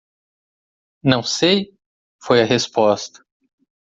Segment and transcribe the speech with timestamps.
[1.03, 1.75] "Não sei?"
[2.23, 3.23] foi a resposta.